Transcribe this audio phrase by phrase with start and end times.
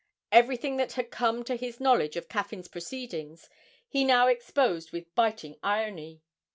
[0.31, 3.51] Everything that had come to his knowledge of Caffyn's proceedings
[3.87, 6.23] he now exposed with biting irony.